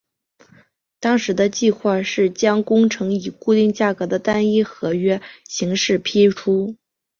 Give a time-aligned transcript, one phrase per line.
[0.99, 6.75] 当时的计划是将工程以固定价格的单一合约形式批出。